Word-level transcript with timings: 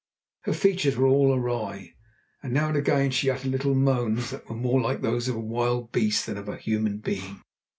Her 0.45 0.53
features 0.53 0.97
were 0.97 1.05
all 1.05 1.31
awry, 1.31 1.93
and 2.41 2.51
now 2.51 2.69
and 2.69 2.75
again 2.77 3.11
she 3.11 3.29
uttered 3.29 3.51
little 3.51 3.75
moans 3.75 4.31
that 4.31 4.49
were 4.49 4.55
more 4.55 4.81
like 4.81 5.01
those 5.03 5.27
of 5.27 5.35
a 5.35 5.39
wild 5.39 5.91
beast 5.91 6.25
than 6.25 6.37
of 6.37 6.49
a 6.49 6.57
human 6.57 6.97
being. 6.97 7.43